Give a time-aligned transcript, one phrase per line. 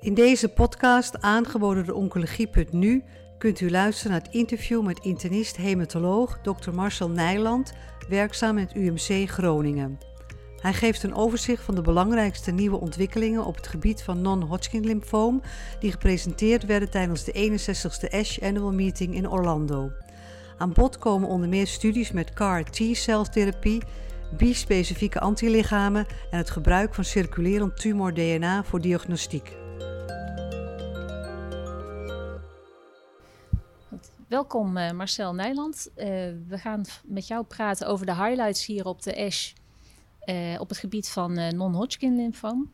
[0.00, 3.04] In deze podcast, aangeboden door Oncologie.nu,
[3.38, 6.70] kunt u luisteren naar het interview met internist-hematoloog Dr.
[6.72, 7.72] Marcel Nijland,
[8.08, 9.98] werkzaam in het UMC Groningen.
[10.56, 15.42] Hij geeft een overzicht van de belangrijkste nieuwe ontwikkelingen op het gebied van non-Hodgkin lymfoom,
[15.80, 19.92] die gepresenteerd werden tijdens de 61ste ASH Annual Meeting in Orlando.
[20.58, 23.82] Aan bod komen onder meer studies met CAR T-celtherapie,
[24.36, 29.59] bispecifieke antilichamen en het gebruik van circulerend tumor-DNA voor diagnostiek.
[34.30, 35.90] Welkom uh, Marcel Nijland.
[35.96, 36.04] Uh,
[36.48, 39.52] we gaan met jou praten over de highlights hier op de ASH
[40.24, 42.70] uh, op het gebied van non-Hodgkin lymfoom.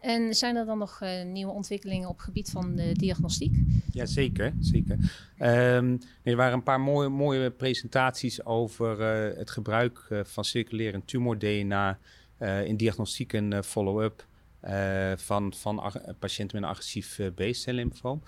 [0.00, 3.56] En zijn er dan nog nieuwe ontwikkelingen op het gebied van de diagnostiek?
[3.92, 4.52] Ja, zeker.
[4.60, 4.98] zeker.
[5.38, 9.00] Um, er waren een paar mooie, mooie presentaties over
[9.38, 11.98] het gebruik van circulerend tumor-DNA
[12.64, 14.26] in diagnostiek en follow-up
[15.16, 18.22] van, van patiënten met een agressief B-cel lymfoom.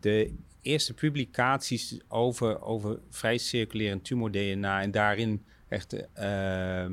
[0.00, 6.86] De eerste publicaties over, over vrij circulerend tumor-DNA en daarin echt uh,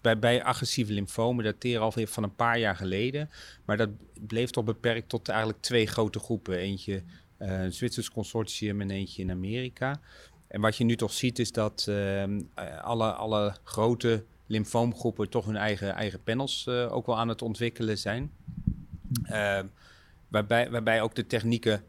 [0.00, 3.30] bij, bij agressieve lymfomen dateren alweer van een paar jaar geleden.
[3.64, 3.88] Maar dat
[4.26, 6.56] bleef toch beperkt tot eigenlijk twee grote groepen.
[6.56, 7.02] Eentje
[7.38, 10.00] uh, een Zwitsers consortium en eentje in Amerika.
[10.46, 12.40] En wat je nu toch ziet is dat ehm,
[12.80, 18.32] alle, alle grote lymfoomgroepen toch hun eigen, eigen panels ook wel aan het ontwikkelen zijn.
[19.22, 19.66] Ehm,
[20.28, 21.84] waarbij, waarbij ook de technieken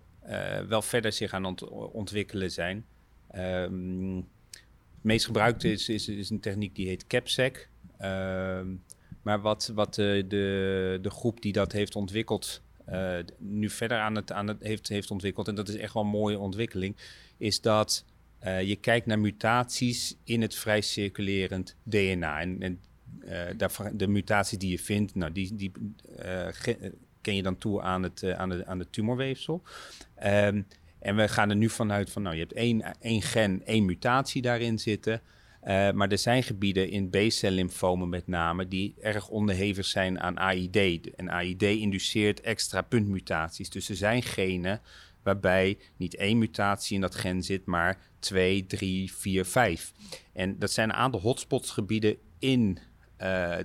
[0.68, 2.86] wel verder zich aan ont ontwikkelen zijn.
[3.36, 7.70] Um, het meest gebruikte is, is, is, een techniek die heet CapSec.
[8.02, 8.84] Um,
[9.22, 14.16] maar wat, wat de, de, de, groep die dat heeft ontwikkeld, uh, nu verder aan
[14.16, 16.96] het, aan het heeft, heeft ontwikkeld, en dat is echt wel een mooie ontwikkeling,
[17.38, 18.06] is dat
[18.64, 22.40] je kijkt naar mutaties in het vrij circulerend DNA.
[22.40, 22.80] En, en
[23.94, 25.72] de mutaties die je vindt, nou, die, die
[27.22, 29.62] ken je dan toe aan het, aan de, aan de tumorweefsel.
[30.24, 30.68] Um,
[31.00, 34.42] en we gaan er nu vanuit van, nou, je hebt één, één gen, één mutatie
[34.42, 35.22] daarin zitten.
[35.64, 40.38] Uh, maar er zijn gebieden in B-cel lymfomen met name die erg onderhevig zijn aan
[40.38, 41.16] AID.
[41.16, 43.70] En AID induceert extra puntmutaties.
[43.70, 44.82] Dus er zijn genen
[45.24, 49.94] waarbij niet één mutatie in dat gen zit, maar twee, drie, vier, vijf.
[50.34, 52.78] En dat zijn een aantal hotspotsgebieden in
[53.18, 53.58] eh,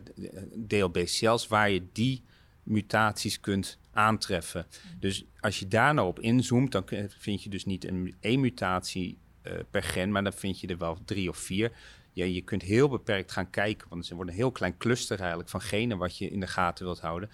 [0.66, 2.22] DLB-cells waar je die
[2.66, 4.66] mutaties kunt aantreffen.
[4.98, 6.84] Dus als je daar nou op inzoomt, dan
[7.18, 10.78] vind je dus niet een één mutatie uh, per gen, maar dan vind je er
[10.78, 11.72] wel drie of vier.
[12.12, 15.48] Ja, je kunt heel beperkt gaan kijken, want er wordt een heel klein cluster eigenlijk
[15.48, 17.30] van genen wat je in de gaten wilt houden.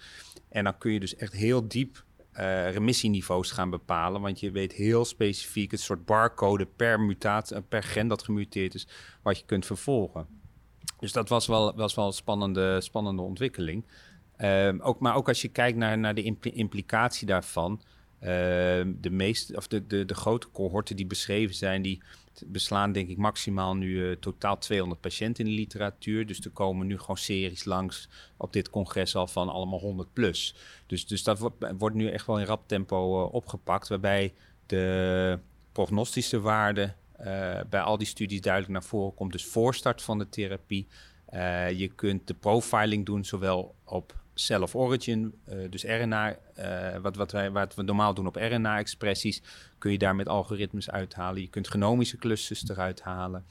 [0.49, 4.73] En dan kun je dus echt heel diep uh, remissieniveaus gaan bepalen, want je weet
[4.73, 8.87] heel specifiek het soort barcode per mutatie, per gen dat gemuteerd is,
[9.21, 10.27] wat je kunt vervolgen.
[10.99, 13.85] Dus dat was wel, was wel een spannende, spannende ontwikkeling.
[14.43, 17.81] Um, ook, maar ook als je kijkt naar, naar de implicatie daarvan.
[18.19, 18.29] Uh,
[18.85, 22.01] de, meeste, of de, de, de grote cohorten die beschreven zijn, die
[22.45, 26.25] beslaan denk ik maximaal nu uh, totaal 200 patiënten in de literatuur.
[26.25, 30.55] Dus er komen nu gewoon series langs op dit congres al van allemaal 100 plus.
[30.87, 31.39] Dus, dus dat
[31.77, 34.33] wordt, nu echt wel in rap tempo uh, opgepakt, waarbij
[34.65, 35.39] de
[35.71, 36.93] prognostische waarde
[37.69, 39.31] bij al die studies duidelijk naar voren komt.
[39.31, 40.87] Dus voorstart van de therapie.
[41.75, 47.15] je kunt de profiling doen, zowel op cell of origin, uh, dus RNA, uh, wat,
[47.15, 49.41] wat, wij, wat we normaal doen op RNA-expressies,
[49.77, 51.41] kun je daar met algoritmes uithalen.
[51.41, 53.45] Je kunt genomische clusters eruit halen.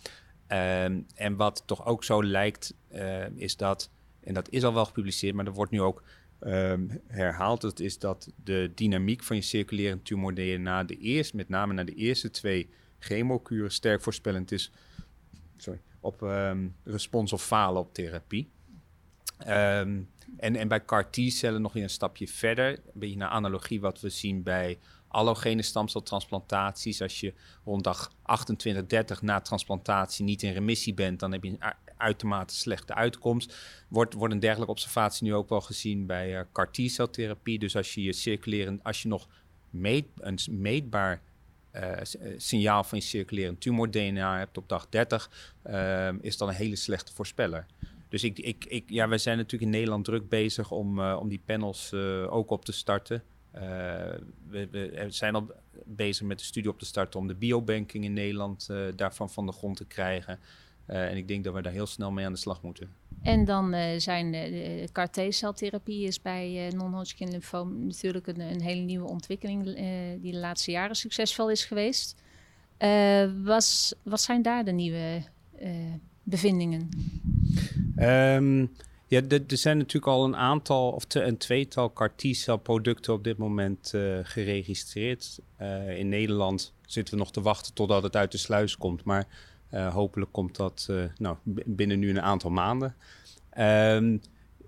[0.48, 4.84] Um, en wat toch ook zo lijkt, uh, is dat, en dat is al wel
[4.84, 6.03] gepubliceerd, maar dat wordt nu ook
[6.41, 11.72] um, herhaald, dat is dat de dynamiek van je circulerend tumor-DNA, de eerste, met name
[11.72, 14.72] naar de eerste twee chemokuren, sterk voorspellend is
[15.56, 18.50] sorry, op um, respons of falen op therapie.
[19.48, 22.69] Um, en, en bij CAR T-cellen nog weer een stapje verder.
[22.69, 27.03] Een beetje naar analogie wat we zien bij allogene stamceltransplantaties.
[27.03, 31.50] Als je rond dag 28, 30 na transplantatie niet in remissie bent, dan heb je
[31.50, 33.56] een uitermate slechte uitkomst.
[33.88, 37.58] Wordt, een dergelijke observatie nu ook wel gezien bij uh, CAR T-celtherapie.
[37.58, 39.28] Dus als je je circulerend, als je nog
[39.72, 40.05] een
[40.50, 41.22] meetbaar
[41.72, 41.93] uh,
[42.37, 45.31] signaal van je circulerend tumor-DNA hebt op dag 30,
[45.66, 47.66] uh, is dan een hele slechte voorspeller.
[48.12, 51.29] Dus ik, ik, ik, ja, wij zijn natuurlijk in Nederland druk bezig om, uh, om
[51.29, 53.23] die panels uh, ook op te starten.
[53.55, 53.61] Uh,
[54.49, 55.47] we, we, zijn al
[55.85, 59.53] bezig met de studie op te starten om de biobanking in Nederland daarvan van de
[59.53, 60.38] grond te krijgen.
[60.87, 62.88] en ik denk dat we daar heel snel mee aan de slag moeten.
[63.23, 69.09] En dan zijn de CAR T-celtherapie is bij non-Hodgkin lymfoom natuurlijk een, een, hele nieuwe
[69.09, 69.64] ontwikkeling
[70.20, 72.23] die de laatste jaren succesvol is geweest.
[74.05, 75.23] wat zijn daar de nieuwe
[76.23, 76.88] bevindingen?
[78.02, 78.70] Um,
[79.12, 83.93] Ja, er zijn natuurlijk al een aantal of een tweetal CAR producten op dit moment
[83.94, 85.38] uh, geregistreerd.
[85.60, 89.04] Uh, in Nederland zitten we nog te wachten totdat het uit de sluis komt.
[89.04, 89.26] Maar
[89.75, 92.94] uh, hopelijk komt dat nou, binnen nu een aantal maanden.
[93.58, 94.20] Um,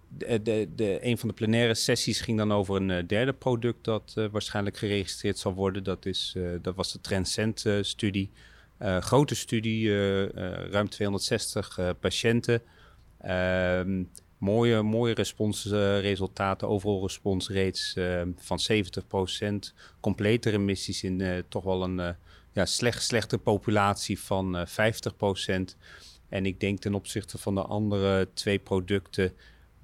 [0.08, 4.14] de, de, de, een van de plenaire sessies ging dan over een derde product dat
[4.30, 5.84] waarschijnlijk geregistreerd zal worden.
[5.84, 8.30] Dat, is, dat was de Transcend-studie.
[8.78, 9.88] grote studie,
[10.70, 12.62] ruim 260 patiënten.
[13.28, 16.68] Um, mooie, mooie responsresultaten.
[16.68, 19.74] overal respons rates uh, van 70%.
[20.00, 22.08] Complete remissies in uh, toch wel een uh,
[22.52, 24.72] ja, slecht, slechte populatie van 50%.
[26.28, 29.32] En ik denk ten opzichte van de andere twee producten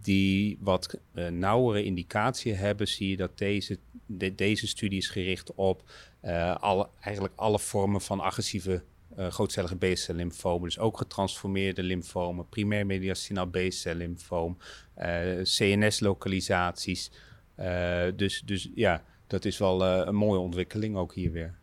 [0.03, 0.99] die wat
[1.31, 5.91] nauwere indicatie hebben, zie je dat deze, de, deze studie is gericht op
[6.61, 8.83] alle, eigenlijk alle vormen van agressieve
[9.19, 14.57] uh, grootcellige B-cel lymfoom, dus ook getransformeerde lymfomen, primair mediastinaal B-cel lymfoom,
[14.99, 17.11] uh, eh, CNS-lokalisaties.
[17.59, 21.55] Uh, eh, dus, dus ja, dat is wel een mooie ontwikkeling ook hier weer.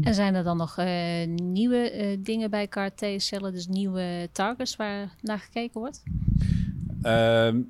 [0.00, 0.76] En zijn er dan nog
[1.36, 6.02] nieuwe dingen bij CAR-T-cellen, dus nieuwe targets waar naar gekeken wordt?
[7.02, 7.60] Ehm,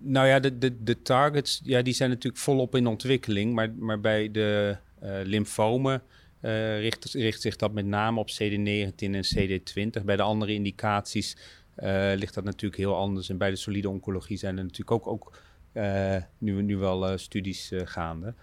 [0.00, 4.00] nou ja, de, de, de targets ja, die zijn natuurlijk volop in ontwikkeling, maar, maar
[4.00, 4.76] bij de
[5.24, 6.02] lymfomen
[6.40, 10.04] uh, richt, richt, zich dat met name op CD19 en CD20.
[10.04, 11.36] Bij de andere indicaties
[11.78, 13.28] uh, ligt dat natuurlijk heel anders.
[13.28, 15.38] En bij de solide oncologie zijn er natuurlijk ook, ook
[15.72, 18.34] uh, nu, nu wel studies gaande.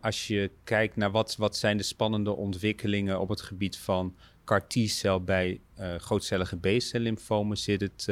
[0.00, 4.66] als je kijkt naar wat, wat zijn de spannende ontwikkelingen op het gebied van CAR
[4.66, 8.06] T-cel bij grootcellige B-cel lymfomen, zit het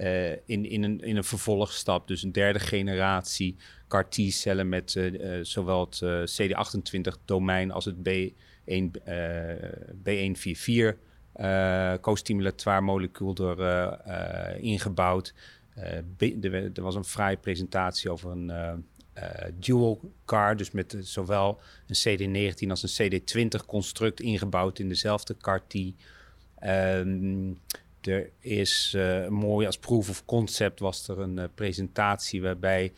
[0.00, 3.56] uh, in, in, een, in een vervolgstap, dus een derde generatie
[3.88, 6.02] CAR T-cellen met uh, zowel het
[6.42, 8.84] CD28-domein als het B1,
[10.08, 10.98] B144
[12.00, 13.34] co-stimulatoire molecuul
[14.58, 15.34] ingebouwd.
[15.74, 18.84] er was een fraaie presentatie over een
[19.58, 25.66] dual CAR, dus met zowel een CD19 als een CD20 construct ingebouwd in dezelfde CAR
[25.66, 25.74] T.
[26.64, 27.58] Um,
[28.00, 32.92] er is uh, mooi als proof of concept was er een uh, presentatie waarbij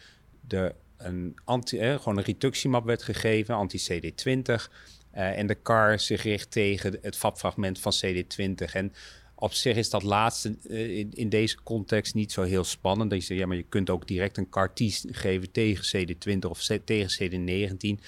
[0.49, 4.71] er een anti, eh, gewoon een reductiemap werd gegeven, anti-CD20.
[5.15, 8.73] Uh, en de CAR zich richt tegen het FAP-fragment van CD20.
[8.73, 8.93] En
[9.35, 13.11] op zich is dat laatste in, in, deze context niet zo heel spannend.
[13.11, 16.61] Dat je zegt, ja, maar je kunt ook direct een CAR-T geven tegen CD20 of
[16.85, 18.05] tegen CD19.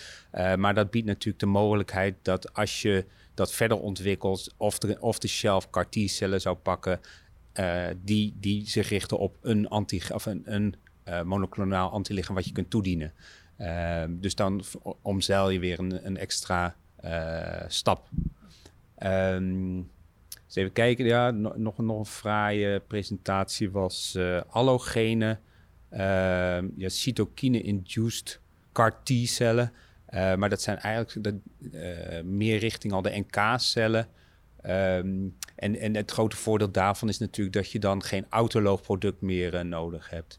[0.56, 3.04] maar dat biedt natuurlijk de mogelijkheid dat als je
[3.34, 7.00] dat verder ontwikkelt of de, shelf CAR T-cellen zou pakken
[7.54, 10.74] uh, die, die zich richten op een, anti, of een, een
[11.08, 13.12] uh, monoclonaal antilichaam wat je kunt toedienen.
[13.58, 14.64] Uh, dus dan
[15.02, 16.76] omzeil je weer een, een extra
[17.68, 18.08] stap.
[18.98, 19.90] Um,
[20.54, 25.38] even kijken, ja, nog, nog een fraaie presentatie was allogene,
[25.90, 28.40] ehm, ja, cytokine-induced
[28.72, 29.72] CAR T-cellen.
[30.14, 31.38] Uh, maar dat zijn eigenlijk de,
[31.72, 34.08] uh, meer richting al de NK-cellen.
[34.66, 39.20] Um, en, en het grote voordeel daarvan is natuurlijk dat je dan geen autoloog product
[39.20, 40.38] meer uh, nodig hebt.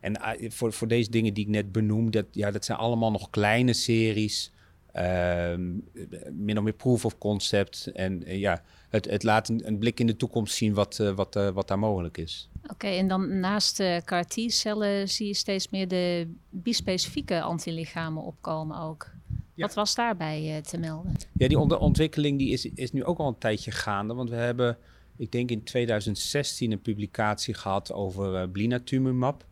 [0.00, 0.18] En
[0.52, 3.72] voor, voor deze dingen die ik net benoem, dat, ja, dat zijn allemaal nog kleine
[3.72, 4.52] series.
[4.96, 5.84] Um,
[6.32, 7.86] min of meer proof of concept.
[7.94, 8.62] En ja,
[8.96, 12.18] het, het laat een, een, blik in de toekomst zien wat, wat, wat daar mogelijk
[12.18, 12.48] is.
[12.70, 18.78] Oké, en dan naast de CAR T-cellen zie je steeds meer de bispecifieke antilichamen opkomen
[18.78, 19.10] ook.
[19.54, 21.12] Wat was daarbij te melden?
[21.32, 24.14] Ja, die ontwikkeling die is, is nu ook al een tijdje gaande.
[24.14, 24.78] Want we hebben,
[25.16, 29.44] ik denk in 2016, een publicatie gehad over uh, blinatumumab.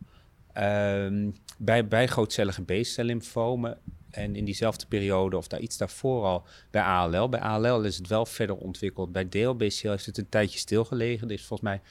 [0.57, 3.77] Um, bij, bij grootcellige B-cel lymfomen.
[4.15, 7.29] En in diezelfde periode, of daar iets daarvoor al, bij ALL.
[7.29, 9.11] Bij ALL is het wel verder ontwikkeld.
[9.11, 11.27] Bij DLBCL heeft het een tijdje stilgelegen.
[11.27, 11.81] Er is volgens mij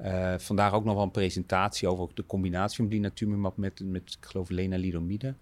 [0.00, 4.26] uh, vandaag ook nog wel een presentatie over de combinatie van blinatumumab met, met ik
[4.26, 5.34] geloof, lenalidomide.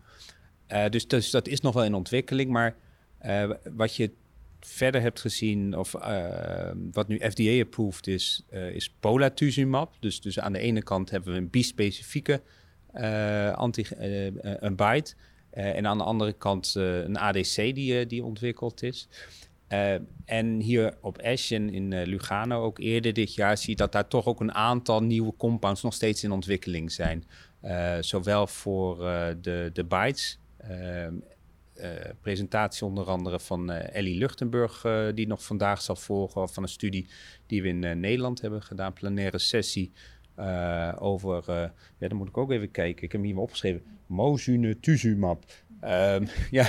[0.72, 2.50] Uh, dus, dat is nog wel in ontwikkeling.
[2.50, 2.74] Maar
[3.26, 4.10] uh, wat je
[4.60, 5.92] verder hebt gezien, of
[6.92, 9.94] wat nu FDA-approved is, is polatuzumab.
[10.00, 12.42] Dus, dus aan de ene kant hebben we een bispecifieke
[13.54, 13.86] anti,
[14.40, 15.14] een BITE.
[15.56, 19.08] En aan de andere kant een ADC die, die ontwikkeld is.
[20.24, 24.08] en hier op Ash en in Lugano ook eerder dit jaar zie je dat daar
[24.08, 27.24] toch ook een aantal nieuwe compounds nog steeds in ontwikkeling zijn.
[28.00, 28.96] zowel voor
[29.40, 34.84] de, de BITES, uh, presentatie onder andere van Ellie Luchtenburg,
[35.14, 37.08] die nog vandaag zal volgen, van een studie
[37.46, 39.92] die we in Nederland hebben gedaan, plenaire sessie.
[40.98, 41.42] Over,
[41.98, 43.04] ja, dan moet ik ook even kijken.
[43.04, 43.82] Ik heb hem hier opgeschreven.
[44.06, 45.44] Mosunetuzumab.
[45.84, 46.68] Um, ja,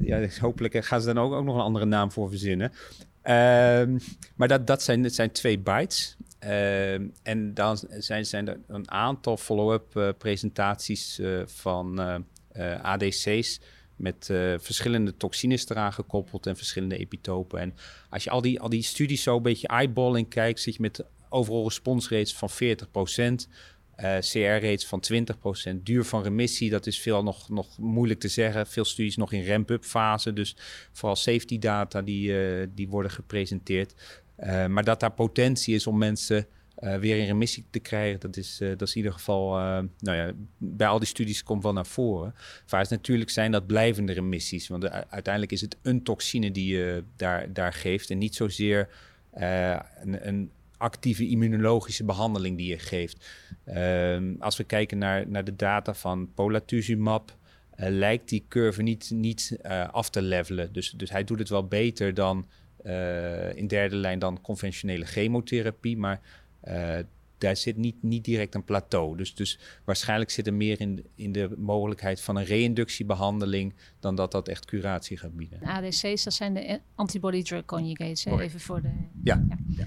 [0.00, 2.70] ja, hopelijk gaan ze dan ook, ook nog een andere naam voor verzinnen.
[2.70, 3.98] Um,
[4.36, 6.16] maar dat, dat, zijn, zijn twee bytes.
[6.38, 12.00] Ehm, en dan zijn, zijn er een aantal follow-up uh, presentaties uh, van
[12.56, 13.60] uh, ADC's
[13.96, 17.60] met verschillende toxines eraan gekoppeld en verschillende epitopen.
[17.60, 17.74] En
[18.10, 21.04] als je al die, al die studies zo een beetje eyeballing kijkt, zit je met
[21.32, 23.48] overal response rates van 40%.
[24.00, 25.02] Uh, CR-rates van
[25.72, 28.66] 20%, duur van remissie, dat is veel nog, nog moeilijk te zeggen.
[28.66, 30.56] Veel studies nog in ramp-up fase, dus
[30.92, 33.94] vooral safety data die, uh, die worden gepresenteerd.
[34.38, 36.46] Uh, maar dat daar potentie is om mensen
[37.00, 39.50] weer in remissie te krijgen, dat is, dat is in ieder geval,
[39.98, 42.34] nou ja, bij al die studies komt wel naar voren.
[42.66, 47.52] Vaak natuurlijk zijn dat blijvende remissies, want uiteindelijk is het een toxine die je daar,
[47.52, 48.88] daar geeft en niet zozeer
[49.32, 50.50] een, een
[50.82, 53.26] actieve immunologische behandeling die je geeft.
[53.66, 57.36] Um, als we kijken naar, naar de data van polatuzumab,
[57.76, 60.72] uh, lijkt die curve niet, niet uh, af te levelen.
[60.72, 62.48] Dus, dus hij doet het wel beter dan
[62.84, 66.20] uh, in derde lijn dan conventionele chemotherapie, maar
[67.38, 69.16] daar zit niet, niet direct een plateau.
[69.16, 74.32] Dus, dus waarschijnlijk zit er meer in, in de mogelijkheid van een reinductiebehandeling dan dat
[74.32, 75.62] dat echt curatie gaat bieden.
[75.62, 78.40] ADC's, dat zijn de antibody drug conjugates, hè?
[78.40, 78.90] even voor de...
[79.22, 79.46] ja.
[79.68, 79.84] ja.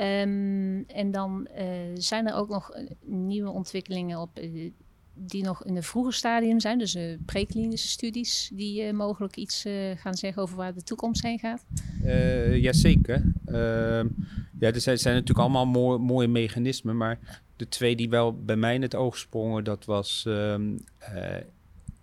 [0.00, 1.64] Um, en dan uh,
[1.94, 4.70] zijn er ook nog eh, nieuwe ontwikkelingen op uh,
[5.14, 6.78] die nog in een vroeger stadium zijn.
[6.78, 9.64] Dus uh, preklinische studies die mogelijk iets
[9.96, 11.64] gaan zeggen over waar de toekomst heen gaat.
[12.60, 13.32] jazeker.
[13.46, 14.06] Ehm,
[14.58, 16.96] ja, er zijn, zijn, natuurlijk allemaal mooi, mooie mechanismen.
[16.96, 20.78] Maar de twee die wel bij mij in het oog sprongen, dat was um,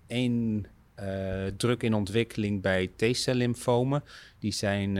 [0.07, 0.65] één
[1.57, 4.03] druk in ontwikkeling bij T-cel lymfomen.
[4.39, 4.97] Die zijn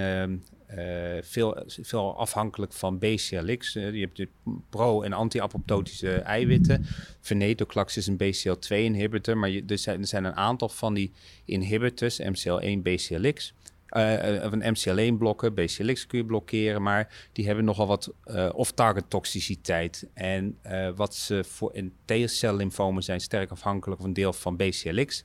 [1.21, 3.75] veel, veel afhankelijk van BCLX.
[3.75, 4.27] Uh, je hebt de
[4.69, 6.85] pro- en anti-apoptotische eiwitten.
[7.19, 11.11] Venetoclax is een BCL2-inhibitor, maar er, zijn, er zijn een aantal van die
[11.45, 13.53] inhibitors, MCL1, BCLX.
[13.89, 18.13] Uh, of een MCL1-blokken, BCLX kun je blokkeren, maar die hebben nogal wat
[18.53, 20.07] off-target toxiciteit.
[20.13, 20.57] En
[20.95, 25.23] wat ze voor in T-cel lymfomen zijn sterk afhankelijk van deel van BCLX.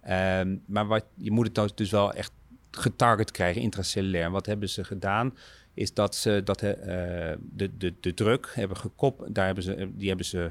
[0.00, 2.32] Ehm, maar wat, je moet het dus wel echt
[2.70, 4.30] getarget krijgen intracellulair.
[4.30, 5.36] wat hebben ze gedaan?
[5.74, 6.70] Is dat ze dat, uh,
[7.40, 10.50] de, de, de druk hebben gekoppeld, daar hebben ze, die hebben ze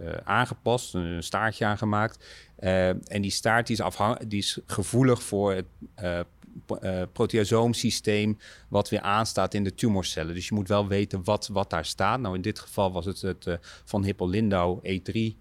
[0.00, 2.24] uh, aangepast, een staartje aangemaakt.
[2.60, 5.66] Uh, en die staart die is, afhang die is gevoelig voor het
[6.02, 6.20] uh,
[7.12, 10.34] proteasoomsysteem wat weer aanstaat in de tumorcellen.
[10.34, 12.20] Dus je moet wel weten wat, wat daar staat.
[12.20, 15.36] Nou, in dit geval was het het van Hippo-Lindau E3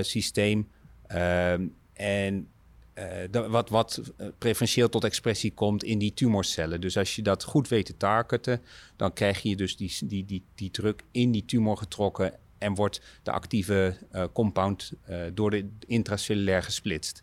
[0.00, 0.68] systeem.
[1.06, 2.48] Ehm, en
[2.98, 6.80] uh, wat, wat eh, preferentieel tot expressie komt in die tumorcellen.
[6.80, 8.62] Dus als je dat goed weet te targeten,
[8.96, 13.00] dan krijg je dus die, die, die, die druk in die tumor getrokken en wordt
[13.22, 14.92] de actieve uh, compound
[15.34, 17.22] door de intracellulair gesplitst.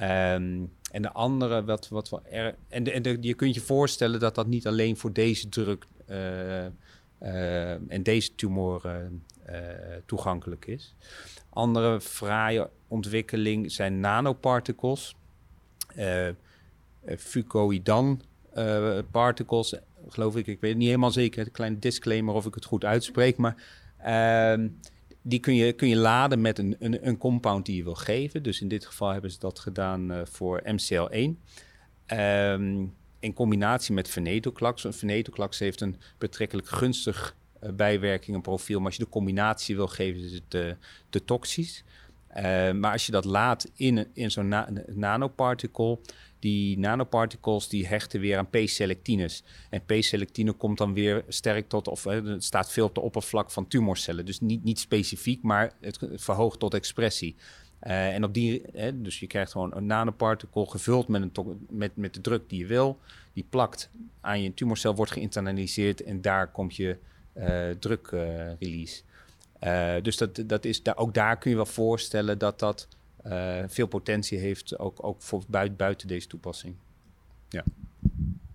[0.00, 2.20] Um, en de andere, wat, wat
[2.68, 5.86] en, de, en de, je kunt je voorstellen dat dat niet alleen voor deze druk
[7.88, 9.10] en deze tumor
[10.06, 10.94] toegankelijk is.
[11.50, 15.16] Andere fraaie ontwikkeling zijn nanoparticles.
[15.98, 16.28] Uh,
[17.18, 18.22] fucoidan
[18.56, 19.74] uh, particles,
[20.08, 20.46] geloof ik.
[20.46, 21.46] Ik weet niet helemaal zeker.
[21.46, 23.36] Een kleine disclaimer of ik het goed uitspreek.
[23.36, 23.62] Maar
[24.06, 24.68] uh,
[25.22, 28.42] die kun je, kun je laden met een, een, een, compound die je wil geven.
[28.42, 31.12] Dus in dit geval hebben ze dat gedaan voor MCL1.
[31.12, 31.36] Um,
[32.06, 32.84] ehm,
[33.18, 34.86] in combinatie met venetoclax.
[34.88, 37.36] Venetoclax heeft een betrekkelijk gunstig
[37.74, 38.78] bijwerkingenprofiel.
[38.78, 40.72] Maar als je de combinatie wil geven, is het uh,
[41.10, 41.84] te toxisch.
[42.30, 45.98] Uh, maar als je dat laat in, in zo'n na nanoparticle,
[46.38, 49.42] die nanoparticles die hechten weer aan P-selectines.
[49.70, 53.68] En P-selectine komt dan weer sterk tot, of het staat veel op de oppervlak van
[53.68, 54.24] tumorcellen.
[54.24, 57.36] Dus niet, niet specifiek, maar het verhoogt tot expressie.
[57.82, 58.62] Uh, en op die,
[58.94, 62.66] dus je krijgt gewoon een nanoparticle gevuld met, een met, met de druk die je
[62.66, 62.98] wil.
[63.32, 63.90] Die plakt
[64.20, 66.96] aan je tumorcel, wordt geïnternaliseerd en daar komt je
[67.78, 69.02] drukrelease.
[69.60, 72.88] Uh, dus dat, dat is, daar, ook daar kun je wel voorstellen dat dat
[73.26, 76.76] uh, veel potentie heeft, ook, ook voor buiten, buiten deze toepassing.
[77.48, 77.64] Ja.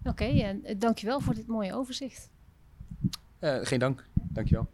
[0.04, 2.30] Oké, okay, en dankjewel voor dit mooie overzicht.
[3.40, 4.68] geen dank, dankjewel.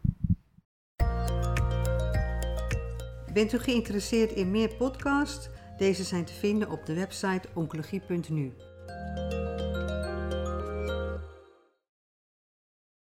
[3.32, 5.48] Bent u geïnteresseerd in meer podcasts?
[5.76, 8.52] Deze zijn te vinden op de website oncologie.nu.